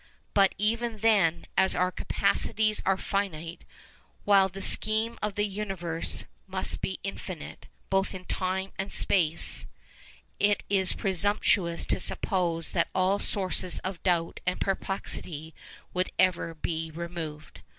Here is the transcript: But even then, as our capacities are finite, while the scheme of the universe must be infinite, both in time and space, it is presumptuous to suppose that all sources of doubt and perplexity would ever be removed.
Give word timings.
But 0.33 0.55
even 0.57 0.97
then, 0.97 1.45
as 1.55 1.75
our 1.75 1.91
capacities 1.91 2.81
are 2.87 2.97
finite, 2.97 3.65
while 4.23 4.49
the 4.49 4.59
scheme 4.63 5.19
of 5.21 5.35
the 5.35 5.45
universe 5.45 6.23
must 6.47 6.81
be 6.81 6.99
infinite, 7.03 7.67
both 7.91 8.15
in 8.15 8.25
time 8.25 8.71
and 8.79 8.91
space, 8.91 9.67
it 10.39 10.63
is 10.71 10.93
presumptuous 10.93 11.85
to 11.85 11.99
suppose 11.99 12.71
that 12.71 12.89
all 12.95 13.19
sources 13.19 13.77
of 13.83 14.01
doubt 14.01 14.39
and 14.47 14.59
perplexity 14.59 15.53
would 15.93 16.09
ever 16.17 16.55
be 16.55 16.89
removed. 16.89 17.61